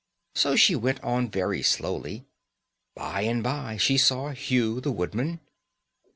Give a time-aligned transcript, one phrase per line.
[0.33, 2.25] So she went on very slowly.
[2.95, 5.39] By and by she saw Hugh, the woodman.